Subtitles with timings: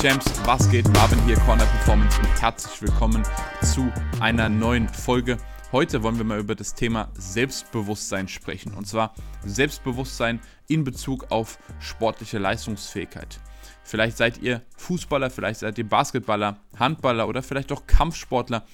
[0.00, 0.86] Champs, was geht?
[0.92, 3.24] Marvin hier, Corner Performance und herzlich willkommen
[3.62, 5.38] zu einer neuen Folge.
[5.72, 8.74] Heute wollen wir mal über das Thema Selbstbewusstsein sprechen.
[8.74, 9.12] Und zwar
[9.44, 10.38] Selbstbewusstsein
[10.68, 13.40] in Bezug auf sportliche Leistungsfähigkeit.
[13.82, 18.66] Vielleicht seid ihr Fußballer, vielleicht seid ihr Basketballer, Handballer oder vielleicht auch Kampfsportler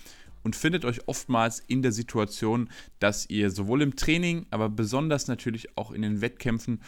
[0.43, 5.79] und findet euch oftmals in der Situation, dass ihr sowohl im Training, aber besonders natürlich
[5.79, 6.83] auch in den Wettkämpfen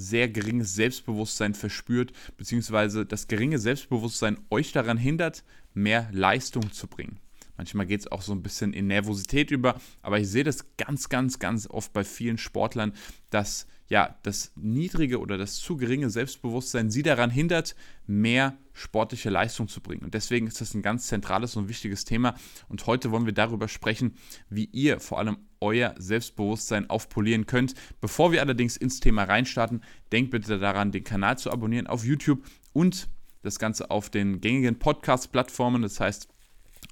[0.00, 7.20] sehr geringes Selbstbewusstsein verspürt, beziehungsweise das geringe Selbstbewusstsein euch daran hindert, mehr Leistung zu bringen.
[7.60, 11.10] Manchmal geht es auch so ein bisschen in Nervosität über, aber ich sehe das ganz,
[11.10, 12.94] ganz, ganz oft bei vielen Sportlern,
[13.28, 19.68] dass ja das niedrige oder das zu geringe Selbstbewusstsein sie daran hindert, mehr sportliche Leistung
[19.68, 20.04] zu bringen.
[20.04, 22.34] Und deswegen ist das ein ganz zentrales und wichtiges Thema.
[22.70, 24.14] Und heute wollen wir darüber sprechen,
[24.48, 27.74] wie ihr vor allem euer Selbstbewusstsein aufpolieren könnt.
[28.00, 32.44] Bevor wir allerdings ins Thema reinstarten, denkt bitte daran, den Kanal zu abonnieren auf YouTube
[32.72, 33.08] und
[33.42, 35.82] das Ganze auf den gängigen Podcast-Plattformen.
[35.82, 36.28] Das heißt,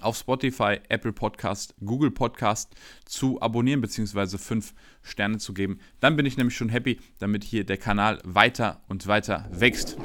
[0.01, 2.73] auf Spotify, Apple Podcast, Google Podcast
[3.05, 4.37] zu abonnieren bzw.
[4.37, 5.79] 5 Sterne zu geben.
[5.99, 9.97] Dann bin ich nämlich schon happy, damit hier der Kanal weiter und weiter wächst.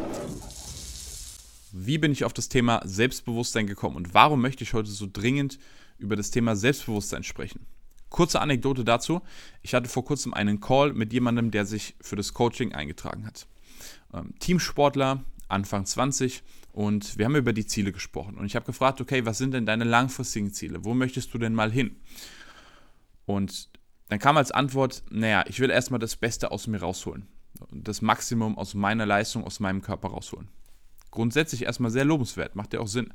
[1.73, 5.59] Wie bin ich auf das Thema Selbstbewusstsein gekommen und warum möchte ich heute so dringend
[5.98, 7.67] über das Thema Selbstbewusstsein sprechen?
[8.15, 9.23] Kurze Anekdote dazu.
[9.62, 13.48] Ich hatte vor kurzem einen Call mit jemandem, der sich für das Coaching eingetragen hat.
[14.12, 18.37] Ähm, Teamsportler, Anfang 20 und wir haben über die Ziele gesprochen.
[18.39, 20.85] Und ich habe gefragt, okay, was sind denn deine langfristigen Ziele?
[20.85, 21.97] Wo möchtest du denn mal hin?
[23.27, 23.69] Und
[24.11, 27.27] dann kam als Antwort, naja, ich will erstmal das Beste aus mir rausholen.
[27.73, 30.47] Das Maximum aus meiner Leistung, aus meinem Körper rausholen.
[31.11, 33.12] Grundsätzlich erstmal sehr lobenswert, macht ja auch Sinn.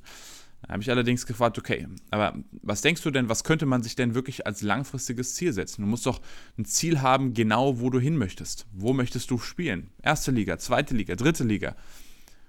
[0.62, 3.96] Da habe ich allerdings gefragt, okay, aber was denkst du denn, was könnte man sich
[3.96, 5.82] denn wirklich als langfristiges Ziel setzen?
[5.82, 6.22] Du musst doch
[6.58, 8.68] ein Ziel haben, genau wo du hin möchtest.
[8.74, 9.90] Wo möchtest du spielen?
[10.02, 11.76] Erste Liga, zweite Liga, dritte Liga.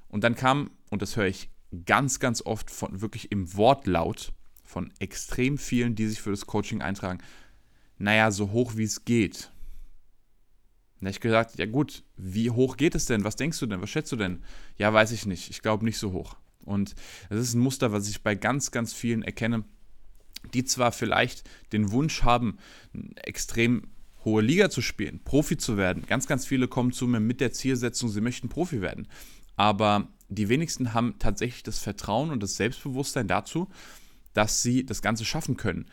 [0.09, 1.51] Und dann kam, und das höre ich
[1.85, 4.33] ganz, ganz oft von wirklich im Wortlaut
[4.65, 7.21] von extrem vielen, die sich für das Coaching eintragen,
[7.99, 9.53] naja, so hoch wie es geht.
[11.01, 13.25] Da habe ich gesagt, ja gut, wie hoch geht es denn?
[13.25, 13.81] Was denkst du denn?
[13.81, 14.43] Was schätzt du denn?
[14.77, 15.49] Ja, weiß ich nicht.
[15.51, 16.37] Ich glaube nicht so hoch.
[16.65, 16.95] Und
[17.29, 19.65] das ist ein Muster, was ich bei ganz, ganz vielen erkenne,
[20.55, 22.59] die zwar vielleicht den Wunsch haben,
[23.17, 23.89] extrem
[24.25, 26.05] hohe Liga zu spielen, Profi zu werden.
[26.07, 29.09] Ganz, ganz viele kommen zu mir mit der Zielsetzung, sie möchten Profi werden
[29.61, 33.69] aber die wenigsten haben tatsächlich das Vertrauen und das Selbstbewusstsein dazu,
[34.33, 35.85] dass sie das Ganze schaffen können.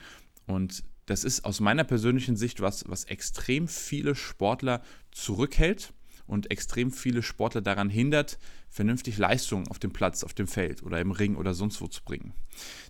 [0.46, 5.92] Und das ist aus meiner persönlichen Sicht was, was extrem viele Sportler zurückhält
[6.28, 8.38] und extrem viele Sportler daran hindert,
[8.70, 12.04] vernünftig Leistung auf dem Platz, auf dem Feld oder im Ring oder sonst wo zu
[12.04, 12.34] bringen.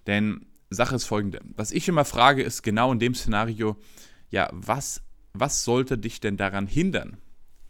[0.07, 3.77] Denn Sache ist folgende: Was ich immer frage, ist genau in dem Szenario,
[4.29, 5.01] ja, was,
[5.33, 7.17] was sollte dich denn daran hindern,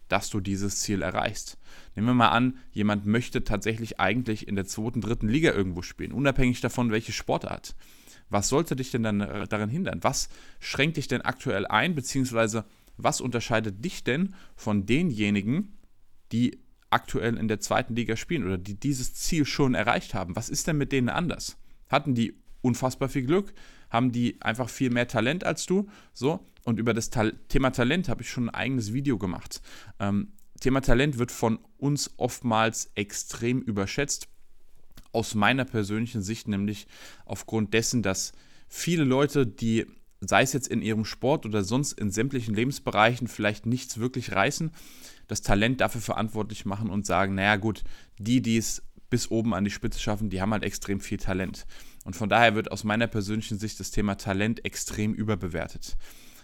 [0.07, 1.57] dass du dieses Ziel erreichst.
[1.95, 6.11] Nehmen wir mal an, jemand möchte tatsächlich eigentlich in der zweiten, dritten Liga irgendwo spielen,
[6.11, 7.75] unabhängig davon, welche Sportart.
[8.29, 10.03] Was sollte dich denn dann äh, daran hindern?
[10.03, 10.29] Was
[10.59, 12.66] schränkt dich denn aktuell ein, beziehungsweise
[12.97, 15.78] was unterscheidet dich denn von denjenigen,
[16.31, 16.59] die
[16.90, 20.35] aktuell in der zweiten Liga spielen oder die dieses Ziel schon erreicht haben?
[20.35, 21.58] Was ist denn mit denen anders?
[21.90, 23.53] Hatten die unfassbar viel Glück?
[23.90, 25.88] Haben die einfach viel mehr Talent als du?
[26.13, 29.62] So, und über das Ta Thema Talent habe ich schon ein eigenes Video gemacht.
[30.00, 34.28] Ähm, Thema Talent wird von uns oftmals extrem überschätzt.
[35.12, 36.88] Aus meiner persönlichen Sicht nämlich
[37.25, 38.34] aufgrund dessen, dass
[38.68, 39.85] viele Leute, die
[40.19, 44.72] sei es jetzt in ihrem Sport oder sonst in sämtlichen Lebensbereichen vielleicht nichts wirklich reißen,
[45.28, 47.83] das Talent dafür verantwortlich machen und sagen, naja gut,
[48.17, 51.66] die, die es bis oben an die Spitze schaffen, die haben halt extrem viel Talent.
[52.03, 55.97] Und von daher wird aus meiner persönlichen Sicht das Thema Talent extrem überbewertet.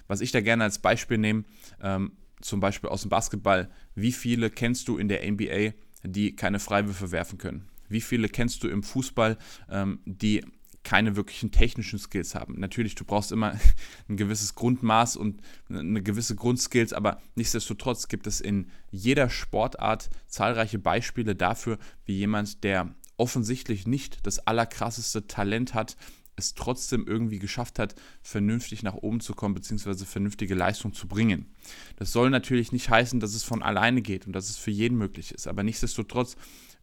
[0.07, 1.45] Was ich da gerne als Beispiel nehme,
[1.81, 5.73] ähm, zum Beispiel aus dem Basketball, wie viele kennst du in der NBA,
[6.03, 7.69] die keine Freiwürfe werfen können?
[7.87, 9.37] Wie viele kennst du im Fußball,
[9.69, 10.43] ähm, die
[10.83, 12.59] keine wirklichen technischen Skills haben.
[12.59, 13.57] Natürlich, du brauchst immer
[14.09, 20.79] ein gewisses Grundmaß und eine gewisse Grundskills, aber nichtsdestotrotz gibt es in jeder Sportart zahlreiche
[20.79, 25.95] Beispiele dafür, wie jemand, der offensichtlich nicht das allerkrasseste Talent hat,
[26.35, 31.53] es trotzdem irgendwie geschafft hat, vernünftig nach oben zu kommen, beziehungsweise vernünftige Leistung zu bringen.
[31.95, 34.97] Das soll natürlich nicht heißen, dass es von alleine geht und dass es für jeden
[34.97, 36.35] möglich ist, aber nichtsdestotrotz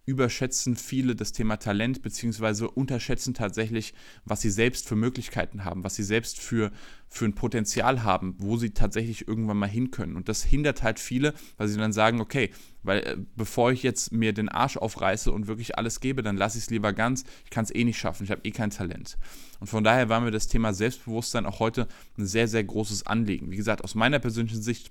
[0.07, 3.95] überschätzen viele das Thema Talent, beziehungsweise unterschätzen tatsächlich,
[4.25, 6.73] was sie selbst für Möglichkeiten haben, was sie selbst für,
[7.09, 10.17] für ein Potenzial haben, wo sie tatsächlich irgendwann mal hin können.
[10.17, 12.51] Und das hindert halt viele, weil sie dann sagen, okay,
[12.83, 16.59] weil äh, bevor ich jetzt mir den Arsch aufreiße und wirklich alles gebe, dann lasse
[16.59, 17.25] ich es lieber ganz.
[17.45, 19.19] Ich kann es eh nicht schaffen, ich habe eh kein Talent.
[19.61, 21.87] Und von daher war mir das Thema Selbstbewusstsein auch heute
[22.19, 23.51] ein sehr, sehr großes Anliegen.
[23.51, 24.91] Wie gesagt, aus meiner persönlichen Sicht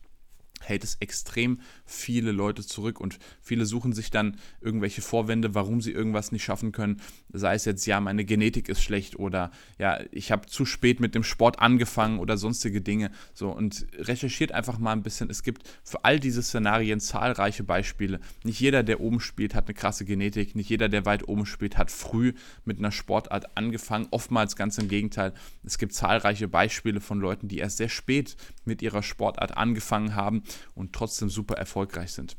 [0.70, 5.92] hält es extrem viele Leute zurück und viele suchen sich dann irgendwelche Vorwände, warum sie
[5.92, 7.02] irgendwas nicht schaffen können.
[7.34, 11.16] Sei es jetzt, ja, meine Genetik ist schlecht oder ja, ich habe zu spät mit
[11.16, 13.12] dem Sport angefangen oder sonstige Dinge.
[13.34, 15.30] So und recherchiert einfach mal ein bisschen.
[15.30, 18.20] Es gibt für all diese Szenarien zahlreiche Beispiele.
[18.44, 20.56] Nicht jeder, der oben spielt, hat eine krasse Genetik.
[20.56, 22.34] Nicht jeder, der weit oben spielt, hat früh
[22.66, 24.08] mit einer Sportart angefangen.
[24.12, 25.34] Oftmals ganz im Gegenteil.
[25.64, 28.36] Es gibt zahlreiche Beispiele von Leuten, die erst sehr spät
[28.66, 30.44] mit ihrer Sportart angefangen haben
[30.76, 32.38] und trotzdem super erfolgreich sind.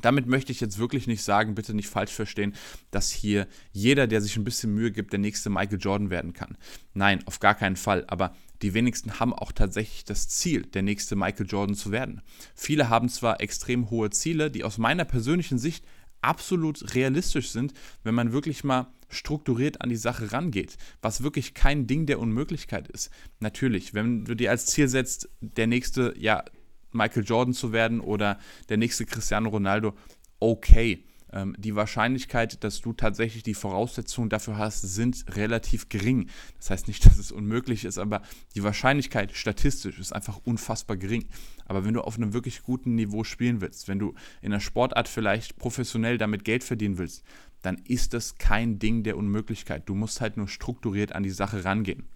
[0.00, 2.54] Damit möchte ich jetzt wirklich nicht sagen, bitte nicht falsch verstehen,
[2.90, 6.56] dass hier jeder, der sich ein bisschen Mühe gibt, der nächste Michael Jordan werden kann.
[6.94, 8.04] Nein, auf gar keinen Fall.
[8.06, 12.22] Aber die wenigsten haben auch tatsächlich das Ziel, der nächste Michael Jordan zu werden.
[12.54, 15.84] Viele haben zwar extrem hohe Ziele, die aus meiner persönlichen Sicht
[16.22, 17.72] absolut realistisch sind,
[18.02, 22.88] wenn man wirklich mal strukturiert an die Sache rangeht, was wirklich kein Ding der Unmöglichkeit
[22.88, 23.10] ist.
[23.40, 26.44] Natürlich, wenn du dir als Ziel setzt, der nächste ja
[26.92, 28.38] Michael Jordan zu werden oder
[28.68, 29.94] der nächste Cristiano Ronaldo,
[30.38, 31.04] okay.
[31.32, 36.28] Ähm, die Wahrscheinlichkeit, dass du tatsächlich die Voraussetzungen dafür hast, sind relativ gering.
[36.58, 38.22] Das heißt nicht, dass es unmöglich ist, aber
[38.54, 41.28] die Wahrscheinlichkeit statistisch ist einfach unfassbar gering.
[41.66, 45.08] Aber wenn du auf einem wirklich guten Niveau spielen willst, wenn du in der Sportart
[45.08, 47.22] vielleicht professionell damit Geld verdienen willst,
[47.62, 49.88] dann ist das kein Ding der Unmöglichkeit.
[49.88, 52.08] Du musst halt nur strukturiert an die Sache rangehen.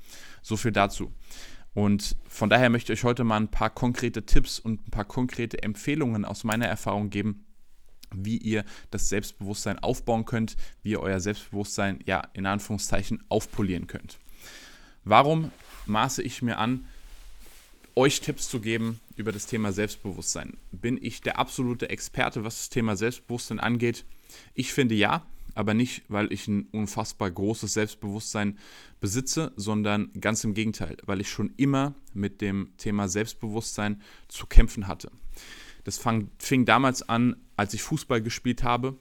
[0.43, 1.13] So viel dazu.
[1.75, 5.05] Und von daher möchte ich euch heute mal ein paar konkrete Tipps und ein paar
[5.05, 7.45] konkrete Empfehlungen aus meiner Erfahrung geben,
[8.15, 14.19] wie ihr das Selbstbewusstsein aufbauen könnt, wie ihr euer Selbstbewusstsein ja in Anführungszeichen aufpolieren könnt.
[15.03, 15.51] Warum
[15.87, 16.87] maße ich mir an,
[17.97, 20.57] euch Tipps zu geben über das Thema Selbstbewusstsein?
[20.71, 24.05] Bin ich der absolute Experte, was das Thema Selbstbewusstsein angeht?
[24.55, 28.59] Ich finde ja aber nicht, weil ich ein unfassbar großes Selbstbewusstsein
[29.01, 34.87] besitze, sondern ganz im Gegenteil, weil ich schon immer mit dem Thema Selbstbewusstsein zu kämpfen
[34.87, 35.11] hatte.
[35.85, 38.97] Das fang, fing damals an, als ich Fußball gespielt habe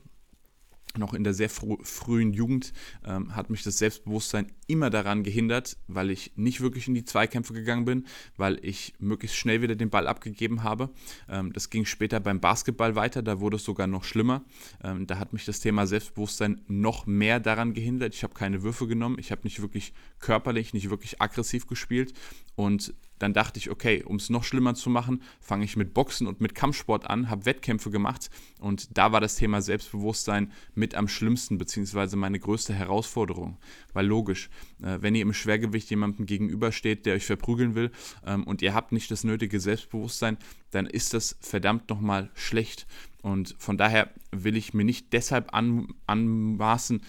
[0.98, 2.74] noch in der sehr frühen Jugend
[3.06, 7.54] ähm, hat mich das Selbstbewusstsein immer daran gehindert, weil ich nicht wirklich in die Zweikämpfe
[7.54, 8.06] gegangen bin,
[8.38, 10.90] weil ich möglichst schnell wieder den Ball abgegeben habe.
[11.30, 14.44] Ähm, das ging später beim Basketball weiter, da wurde es sogar noch schlimmer.
[14.84, 18.14] Ähm, da hat mich das Thema Selbstbewusstsein noch mehr daran gehindert.
[18.14, 22.14] Ich habe keine Würfe genommen, ich habe nicht wirklich körperlich, nicht wirklich aggressiv gespielt
[22.56, 22.94] und
[23.24, 26.42] dann dachte ich, okay, um es noch schlimmer zu machen, fange ich mit Boxen und
[26.42, 28.30] mit Kampfsport an, habe Wettkämpfe gemacht
[28.60, 33.58] und da war das Thema Selbstbewusstsein mit am schlimmsten, beziehungsweise meine größte Herausforderung.
[33.94, 34.50] Weil logisch,
[34.82, 37.92] äh, wenn ihr im Schwergewicht jemandem gegenübersteht, der euch verprügeln will
[38.26, 40.38] ähm, und ihr habt nicht das nötige Selbstbewusstsein,
[40.72, 42.88] dann ist das verdammt nochmal schlecht.
[43.22, 47.02] Und von daher will ich mir nicht deshalb an, anmaßen,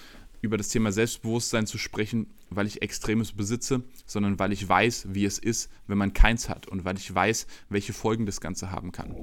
[0.44, 5.24] über das Thema Selbstbewusstsein zu sprechen, weil ich Extremes besitze, sondern weil ich weiß, wie
[5.24, 8.92] es ist, wenn man keins hat und weil ich weiß, welche Folgen das Ganze haben
[8.92, 9.16] kann.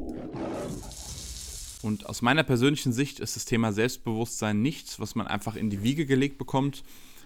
[1.83, 5.83] Und aus meiner persönlichen Sicht ist das Thema Selbstbewusstsein nichts, was man einfach in die
[5.83, 6.83] Wiege gelegt bekommt,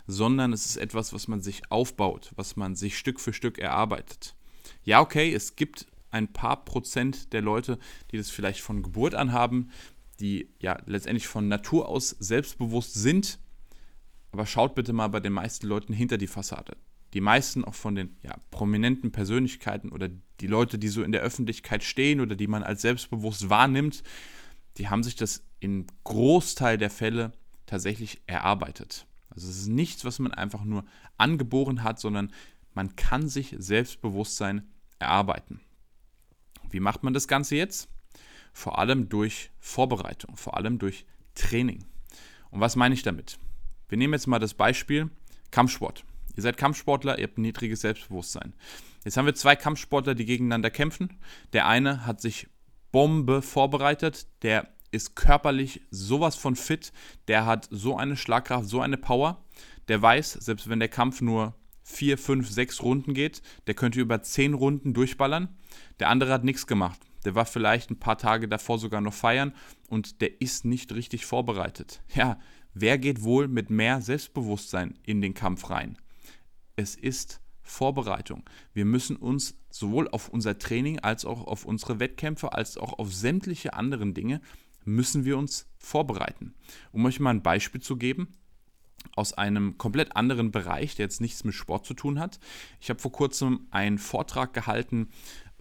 [0.08, 4.36] sondern es ist etwas, was man sich aufbaut, was man sich Stück für Stück erarbeitet.
[4.84, 7.80] Ja, okay, es gibt ein paar Prozent der Leute,
[8.12, 9.70] die das vielleicht von Geburt an haben,
[10.20, 13.40] die ja letztendlich von Natur aus selbstbewusst sind,
[14.36, 16.76] aber schaut bitte mal bei den meisten Leuten hinter die Fassade.
[17.14, 20.10] Die meisten auch von den ja, prominenten Persönlichkeiten oder
[20.42, 24.04] die Leute, die so in der Öffentlichkeit stehen oder die man als selbstbewusst wahrnimmt,
[24.77, 27.32] die haben sich das im Großteil der Fälle
[27.65, 29.08] tatsächlich erarbeitet.
[29.30, 30.84] Also es ist nichts, was man einfach nur
[31.18, 32.34] angeboren hat, sondern
[32.74, 34.68] man kann sich Selbstbewusstsein
[35.00, 35.62] erarbeiten.
[36.70, 37.88] Wie macht man das Ganze jetzt?
[38.51, 41.86] Vor allem durch Vorbereitung, vor allem durch Training.
[42.50, 43.39] Und was meine ich damit?
[43.89, 45.10] Wir nehmen jetzt mal das Beispiel
[45.51, 46.04] Kampfsport.
[46.36, 48.54] Ihr seid Kampfsportler, ihr habt ein niedriges Selbstbewusstsein.
[49.04, 51.18] Jetzt haben wir zwei Kampfsportler, die gegeneinander kämpfen.
[51.54, 52.48] Der eine hat sich
[52.92, 56.94] Bombe vorbereitet, der ist körperlich sowas von fit,
[57.27, 59.44] der hat so eine Schlagkraft, so eine Power.
[59.88, 64.24] Der weiß, selbst wenn der Kampf nur vier, fünf, sechs Runden geht, der könnte über
[64.24, 65.50] zehn Runden durchballern.
[66.00, 67.00] Der andere hat nichts gemacht.
[67.25, 69.54] Der war vielleicht ein paar Tage davor sogar noch feiern
[69.89, 72.01] und der ist nicht richtig vorbereitet.
[72.13, 72.39] Ja,
[72.77, 75.98] Wer geht wohl mit mehr Selbstbewusstsein in den Kampf rein?
[76.75, 78.44] Es ist Vorbereitung.
[78.74, 83.13] Wir müssen uns sowohl auf unser Training als auch auf unsere Wettkämpfe als auch auf
[83.13, 84.41] sämtliche anderen Dinge
[84.84, 86.53] müssen wir uns vorbereiten.
[86.91, 88.27] Um euch mal ein Beispiel zu geben,
[89.15, 92.41] aus einem komplett anderen Bereich, der jetzt nichts mit Sport zu tun hat.
[92.82, 95.08] Ich habe vor kurzem einen Vortrag gehalten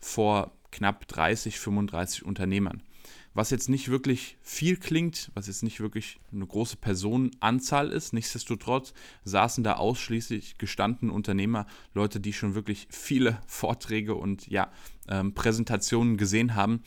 [0.00, 2.82] vor knapp 30, 35 Unternehmern.
[3.34, 8.12] Was jetzt nicht wirklich viel klingt, was jetzt nicht wirklich eine große Personenanzahl ist.
[8.12, 14.72] Nichtsdestotrotz saßen da ausschließlich gestandene Unternehmer, Leute, die schon wirklich viele Vorträge und ja,
[15.08, 16.82] ähm, Präsentationen gesehen haben.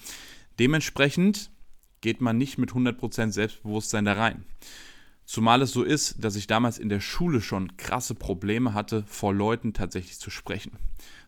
[0.57, 1.51] Dementsprechend
[2.01, 4.45] geht man nicht mit 100% Selbstbewusstsein da rein.
[5.25, 9.33] Zumal es so ist, dass ich damals in der Schule schon krasse Probleme hatte, vor
[9.33, 10.71] Leuten tatsächlich zu sprechen.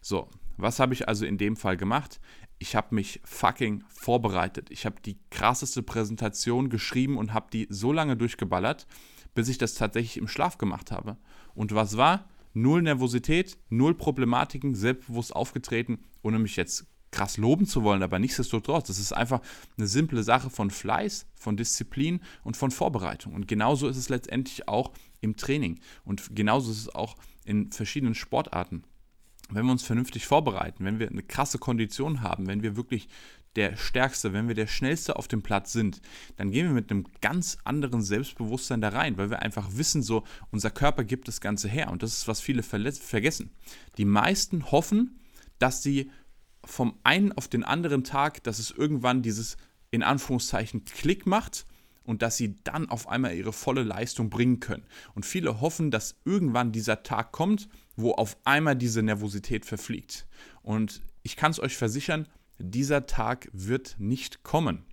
[0.02, 2.22] So, was habe ich also in dem Fall gemacht?
[2.60, 4.70] Ich habe mich fucking vorbereitet.
[4.70, 8.86] Ich habe die krasseste Präsentation geschrieben und habe die so lange durchgeballert,
[9.34, 11.18] bis ich das tatsächlich im Schlaf gemacht habe.
[11.56, 12.28] Und was war?
[12.54, 18.88] Null Nervosität, null Problematiken, selbstbewusst aufgetreten, ohne mich jetzt krass loben zu wollen, aber nichtsdestotrotz,
[18.88, 19.42] das ist einfach
[19.78, 23.34] eine simple Sache von Fleiß, von Disziplin und von Vorbereitung.
[23.34, 28.16] Und genauso ist es letztendlich auch im Training und genauso ist es auch in verschiedenen
[28.16, 28.84] Sportarten.
[29.51, 33.10] Wenn wir uns vernünftig vorbereiten, wenn wir eine krasse Kondition haben, wenn wir wirklich
[33.56, 36.01] der Stärkste, wenn wir der Schnellste auf dem Platz sind,
[36.38, 40.24] dann gehen wir mit einem ganz anderen Selbstbewusstsein da rein, weil wir einfach wissen, so
[40.51, 41.89] unser Körper gibt das Ganze her.
[41.89, 43.51] Und das ist, was viele vergessen.
[43.98, 45.20] Die meisten hoffen,
[45.58, 46.12] dass sie
[46.63, 49.58] vom einen auf den anderen Tag, dass es irgendwann dieses
[49.91, 51.65] in Anführungszeichen Klick macht
[52.03, 54.86] und dass sie dann auf einmal ihre volle Leistung bringen können.
[55.15, 60.25] Und viele hoffen, dass irgendwann dieser Tag kommt, wo auf einmal diese Nervosität verfliegt.
[60.62, 62.27] Und ich kann es euch versichern,
[62.58, 64.84] dieser Tag wird nicht kommen.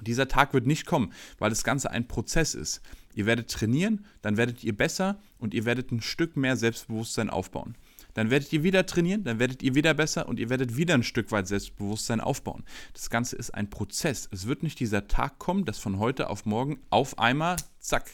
[0.00, 2.80] Dieser Tag wird nicht kommen, weil das Ganze ein Prozess ist.
[3.14, 7.76] Ihr werdet trainieren, dann werdet ihr besser und ihr werdet ein Stück mehr Selbstbewusstsein aufbauen.
[8.14, 11.02] Dann werdet ihr wieder trainieren, dann werdet ihr wieder besser und ihr werdet wieder ein
[11.02, 12.64] Stück weit Selbstbewusstsein aufbauen.
[12.94, 14.28] Das Ganze ist ein Prozess.
[14.30, 18.10] Es wird nicht dieser Tag kommen, dass von heute auf morgen auf einmal, zack,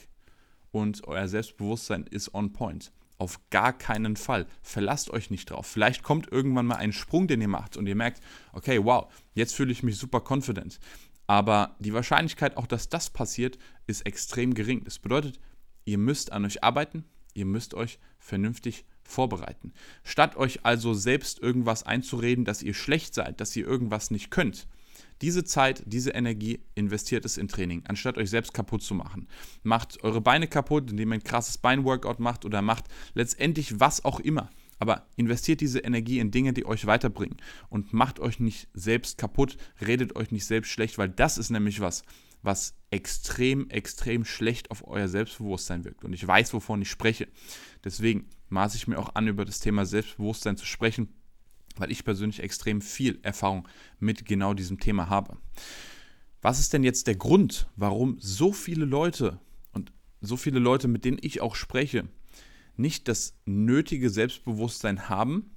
[0.71, 2.93] und euer Selbstbewusstsein ist on point.
[3.19, 4.47] Auf gar keinen Fall.
[4.63, 5.67] Verlasst euch nicht drauf.
[5.67, 8.23] Vielleicht kommt irgendwann mal ein Sprung, den ihr macht und ihr merkt,
[8.53, 10.79] okay, wow, jetzt fühle ich mich super confident.
[11.27, 14.85] Aber die Wahrscheinlichkeit auch, dass das passiert, ist extrem gering.
[14.85, 15.41] Das bedeutet,
[15.85, 19.73] ihr müsst an euch arbeiten, ihr müsst euch vernünftig vorbereiten.
[20.05, 24.69] Statt euch also selbst irgendwas einzureden, dass ihr schlecht seid, dass ihr irgendwas nicht könnt,
[25.23, 29.29] diese Zeit, diese Energie investiert es in Training, anstatt euch selbst kaputt zu machen.
[29.63, 32.85] Macht eure Beine kaputt, indem ihr ein krasses Beinworkout macht oder macht
[33.15, 34.51] letztendlich was auch immer.
[34.79, 39.57] Aber investiert diese Energie in Dinge, die euch weiterbringen und macht euch nicht selbst kaputt,
[39.85, 42.05] redet euch nicht selbst schlecht, weil das ist nämlich was,
[42.43, 46.05] was extrem, extrem schlecht auf euer Selbstbewusstsein wirkt.
[46.05, 47.27] Und ich weiß, wovon ich spreche.
[47.83, 51.13] Deswegen maße ich mir auch an, über das Thema Selbstbewusstsein zu sprechen,
[51.79, 53.67] weil ich persönlich extrem viel Erfahrung
[53.99, 55.37] mit genau diesem Thema habe.
[56.41, 59.41] Was ist denn jetzt der Grund, warum so viele Leute
[59.73, 62.09] und so viele Leute, mit denen ich auch spreche,
[62.77, 65.51] nicht das nötige Selbstbewusstsein haben,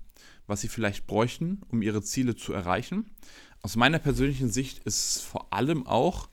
[0.47, 3.11] was sie vielleicht bräuchten, um ihre Ziele zu erreichen?
[3.61, 6.29] Aus meiner persönlichen Sicht ist es vor allem auch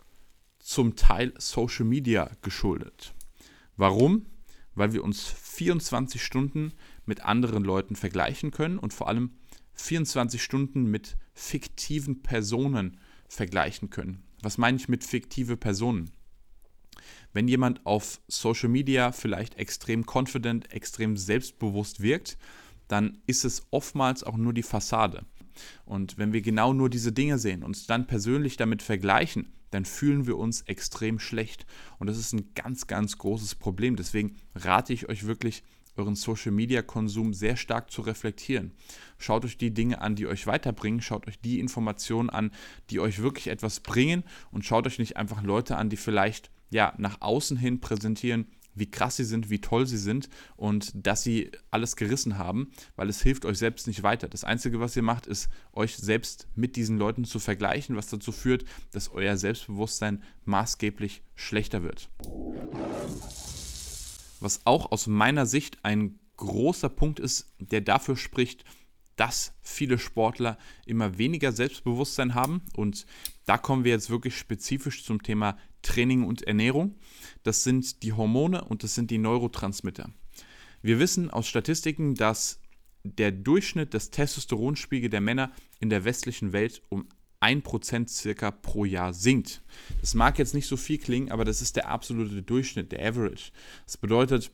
[0.58, 3.14] zum Teil Social Media geschuldet.
[3.76, 4.26] Warum?
[4.74, 6.72] Weil wir uns 24 Stunden
[7.04, 9.32] mit anderen Leuten vergleichen können und vor allem
[9.80, 14.22] 24 Stunden mit fiktiven Personen vergleichen können.
[14.42, 16.10] Was meine ich mit fiktive Personen?
[17.32, 22.38] Wenn jemand auf Social Media vielleicht extrem confident, extrem selbstbewusst wirkt,
[22.88, 25.24] dann ist es oftmals auch nur die Fassade.
[25.84, 30.26] Und wenn wir genau nur diese Dinge sehen, uns dann persönlich damit vergleichen, dann fühlen
[30.26, 31.66] wir uns extrem schlecht.
[31.98, 33.96] Und das ist ein ganz, ganz großes Problem.
[33.96, 35.62] Deswegen rate ich euch wirklich,
[35.98, 38.72] euren Social-Media-Konsum sehr stark zu reflektieren.
[39.18, 42.52] Schaut euch die Dinge an, die euch weiterbringen, schaut euch die Informationen an,
[42.90, 46.94] die euch wirklich etwas bringen und schaut euch nicht einfach Leute an, die vielleicht ja
[46.98, 48.46] nach außen hin präsentieren,
[48.78, 53.08] wie krass sie sind, wie toll sie sind und dass sie alles gerissen haben, weil
[53.08, 54.28] es hilft euch selbst nicht weiter.
[54.28, 58.32] Das Einzige, was ihr macht, ist, euch selbst mit diesen Leuten zu vergleichen, was dazu
[58.32, 62.08] führt, dass euer Selbstbewusstsein maßgeblich schlechter wird.
[64.40, 68.64] Was auch aus meiner Sicht ein großer Punkt ist, der dafür spricht,
[69.16, 72.62] dass viele Sportler immer weniger Selbstbewusstsein haben.
[72.76, 73.04] Und
[73.46, 76.94] da kommen wir jetzt wirklich spezifisch zum Thema Training und Ernährung.
[77.42, 80.10] Das sind die Hormone und das sind die Neurotransmitter.
[80.82, 82.60] Wir wissen aus Statistiken, dass
[83.02, 87.08] der Durchschnitt des Testosteronspiegels der Männer in der westlichen Welt um
[87.40, 89.62] 1% circa pro Jahr sinkt.
[90.00, 93.52] Das mag jetzt nicht so viel klingen, aber das ist der absolute Durchschnitt, der Average.
[93.86, 94.50] Das bedeutet,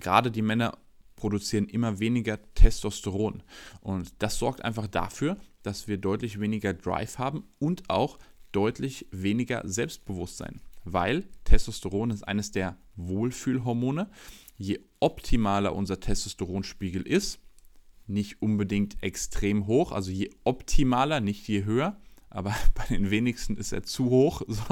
[0.00, 0.76] gerade die Männer
[1.16, 3.42] produzieren immer weniger Testosteron.
[3.80, 8.18] Und das sorgt einfach dafür, dass wir deutlich weniger Drive haben und auch
[8.52, 10.60] deutlich weniger Selbstbewusstsein.
[10.84, 14.10] Weil Testosteron ist eines der Wohlfühlhormone.
[14.56, 17.40] Je optimaler unser Testosteronspiegel ist,
[18.06, 21.96] nicht unbedingt extrem hoch, also je optimaler, nicht je höher,
[22.30, 24.62] aber bei den wenigsten ist er zu hoch, so,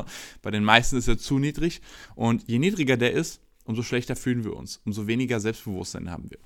[0.43, 1.81] bei den meisten ist er zu niedrig.
[2.15, 6.39] Und je niedriger der ist, umso schlechter fühlen wir uns, umso weniger Selbstbewusstsein haben wir.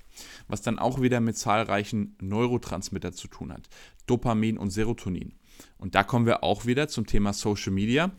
[0.47, 3.67] Was dann auch wieder mit zahlreichen Neurotransmitter zu tun hat,
[4.05, 5.33] Dopamin und Serotonin.
[5.77, 8.11] Und da kommen wir auch wieder zum Thema Social Media.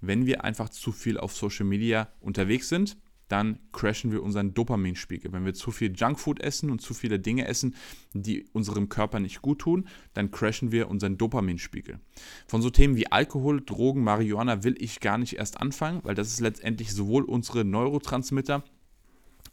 [0.00, 2.96] Wenn wir einfach zu viel auf Social Media unterwegs sind,
[3.34, 5.32] dann crashen wir unseren Dopaminspiegel.
[5.32, 7.74] Wenn wir zu viel Junkfood essen und zu viele Dinge essen,
[8.12, 11.98] die unserem Körper nicht gut tun, dann crashen wir unseren Dopaminspiegel.
[12.46, 16.28] Von so Themen wie Alkohol, Drogen, Marihuana will ich gar nicht erst anfangen, weil das
[16.28, 18.62] ist letztendlich sowohl unsere Neurotransmitter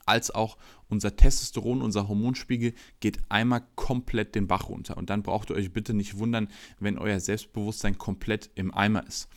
[0.06, 4.96] als auch unser Testosteron, unser Hormonspiegel geht einmal komplett den Bach runter.
[4.96, 9.28] Und dann braucht ihr euch bitte nicht wundern, wenn euer Selbstbewusstsein komplett im Eimer ist.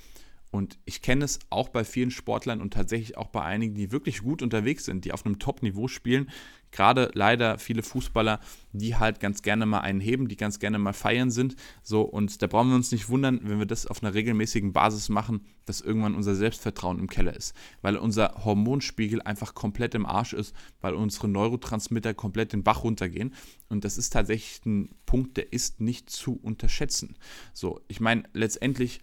[0.55, 4.23] Und ich kenne es auch bei vielen Sportlern und tatsächlich auch bei einigen, die wirklich
[4.23, 6.31] gut unterwegs sind, die auf einem Top-Niveau spielen.
[6.71, 8.39] Gerade leider viele Fußballer,
[8.73, 11.57] die halt ganz gerne mal einen heben, die ganz gerne mal feiern sind.
[11.83, 15.09] So, und da brauchen wir uns nicht wundern, wenn wir das auf einer regelmäßigen Basis
[15.09, 17.53] machen, dass irgendwann unser Selbstvertrauen im Keller ist.
[17.83, 23.35] Weil unser Hormonspiegel einfach komplett im Arsch ist, weil unsere Neurotransmitter komplett den Bach runtergehen.
[23.69, 27.17] Und das ist tatsächlich ein Punkt, der ist nicht zu unterschätzen.
[27.53, 29.01] So, ich meine, letztendlich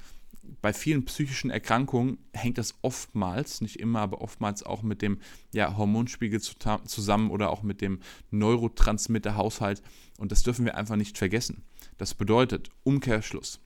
[0.62, 5.20] bei vielen psychischen Erkrankungen hängt das oftmals, nicht immer, aber oftmals auch mit dem
[5.54, 8.00] ja, Hormonspiegel zusammen oder auch mit dem
[8.32, 9.82] Neurotransmitterhaushalt.
[10.18, 11.64] Und das dürfen wir einfach nicht vergessen.
[11.98, 13.60] Das bedeutet, Umkehrschluss,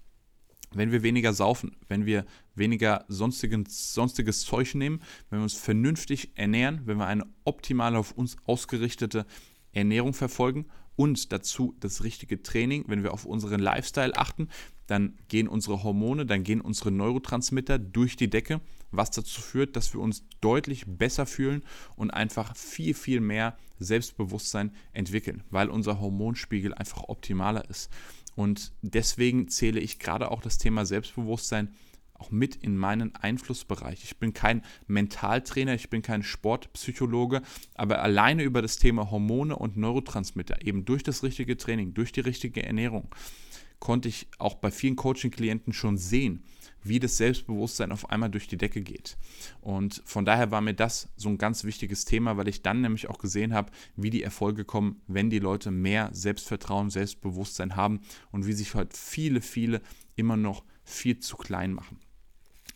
[0.74, 6.32] wenn wir weniger saufen, wenn wir weniger sonstiges, sonstiges Zeug nehmen, wenn wir uns vernünftig
[6.36, 9.26] ernähren, wenn wir eine optimal auf uns ausgerichtete
[9.72, 14.50] Ernährung verfolgen und dazu das richtige Training, wenn wir auf unseren Lifestyle achten,
[14.88, 18.62] dann gehen unsere Hormone, dann gehen unsere Neurotransmitter durch die Decke,
[18.92, 21.64] was dazu führt, dass wir uns deutlich besser fühlen
[21.96, 27.90] und einfach viel, viel mehr Selbstbewusstsein entwickeln, weil unser Hormonspiegel einfach optimaler ist.
[28.36, 31.74] Und deswegen zähle ich gerade auch das Thema Selbstbewusstsein
[32.18, 34.04] auch mit in meinen Einflussbereich.
[34.04, 37.42] Ich bin kein Mentaltrainer, ich bin kein Sportpsychologe,
[37.74, 42.22] aber alleine über das Thema Hormone und Neurotransmitter, eben durch das richtige Training, durch die
[42.22, 43.14] richtige Ernährung,
[43.86, 46.44] konnte ich auch bei vielen Coaching-Klienten schon sehen,
[46.82, 49.16] wie das Selbstbewusstsein auf einmal durch die Decke geht.
[49.62, 53.08] Und von daher war mir das so ein ganz wichtiges Thema, weil ich dann nämlich
[53.12, 58.00] auch gesehen habe, wie die Erfolge kommen, wenn die Leute mehr Selbstvertrauen, Selbstbewusstsein haben
[58.32, 59.84] und wie sich heute viele, viele
[60.16, 62.00] immer noch viel zu klein machen.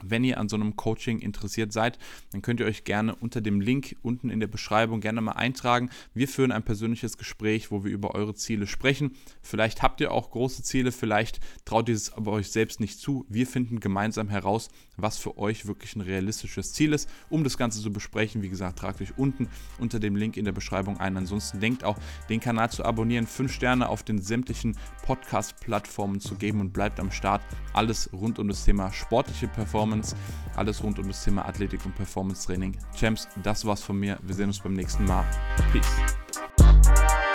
[0.03, 1.99] Wenn ihr an so einem Coaching interessiert seid,
[2.31, 5.89] dann könnt ihr euch gerne unter dem Link unten in der Beschreibung gerne mal eintragen.
[6.13, 9.11] Wir führen ein persönliches Gespräch, wo wir über eure Ziele sprechen.
[9.41, 13.25] Vielleicht habt ihr auch große Ziele, vielleicht traut ihr es aber euch selbst nicht zu.
[13.29, 17.09] Wir finden gemeinsam heraus, was für euch wirklich ein realistisches Ziel ist.
[17.29, 19.47] Um das Ganze zu besprechen, wie gesagt, tragt euch unten
[19.79, 21.17] unter dem Link in der Beschreibung ein.
[21.17, 21.97] Ansonsten denkt auch,
[22.29, 27.11] den Kanal zu abonnieren, 5 Sterne auf den sämtlichen Podcast-Plattformen zu geben und bleibt am
[27.11, 27.41] Start.
[27.73, 29.47] Alles rund um das Thema sportliche
[29.89, 30.15] Performance,
[30.55, 32.77] alles rund um das Thema Athletik und Performance Training.
[32.95, 34.19] Champs, das war's von mir.
[34.21, 35.25] Wir sehen uns beim nächsten Mal.
[35.71, 37.28] Peace.